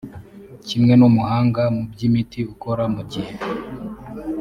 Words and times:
kimwe 0.67 0.93
n 0.99 1.01
umuhanga 1.09 1.61
mu 1.75 1.83
by 1.91 1.99
imiti 2.07 2.39
ukora 2.53 2.83
mu 2.93 3.01
gihe 3.11 3.33